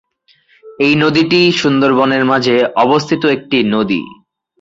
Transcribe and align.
এই 0.79 0.93
নদীটি 0.95 1.39
সুন্দরবনের 1.61 2.23
মাঝে 2.25 2.55
অবস্থিত 2.83 3.21
একটি 3.35 3.57
নদী। 3.73 4.01